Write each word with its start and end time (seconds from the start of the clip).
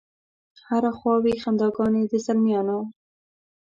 هره 0.67 0.91
خوا 0.97 1.15
وي 1.23 1.33
خنداګانې 1.43 2.03
د 2.11 2.13
زلمیانو 2.25 2.79